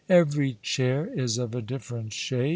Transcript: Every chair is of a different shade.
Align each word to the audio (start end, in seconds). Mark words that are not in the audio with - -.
Every 0.09 0.57
chair 0.63 1.05
is 1.05 1.37
of 1.37 1.53
a 1.53 1.61
different 1.61 2.11
shade. 2.11 2.49